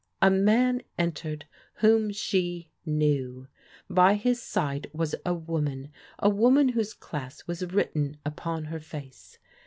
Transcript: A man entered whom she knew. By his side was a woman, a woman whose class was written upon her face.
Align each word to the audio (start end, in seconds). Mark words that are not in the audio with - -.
A 0.19 0.31
man 0.31 0.81
entered 0.97 1.45
whom 1.75 2.11
she 2.11 2.71
knew. 2.87 3.47
By 3.87 4.15
his 4.15 4.41
side 4.41 4.89
was 4.93 5.13
a 5.23 5.35
woman, 5.35 5.91
a 6.17 6.27
woman 6.27 6.69
whose 6.69 6.95
class 6.95 7.45
was 7.45 7.71
written 7.71 8.17
upon 8.25 8.65
her 8.65 8.79
face. 8.79 9.37